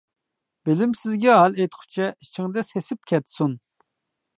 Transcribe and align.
بىلىمسىزگە 0.69 1.37
ھال 1.41 1.59
ئېيتقۇچە 1.59 2.09
ئىچىڭدە 2.15 2.67
سېسىپ 2.73 3.05
كەتسۇن! 3.13 3.57